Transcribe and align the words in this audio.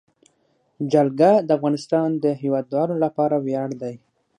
جلګه 0.91 1.31
د 1.47 1.49
افغانستان 1.57 2.09
د 2.23 2.25
هیوادوالو 2.41 2.95
لپاره 3.05 3.35
ویاړ 3.45 3.69
دی. 3.81 3.95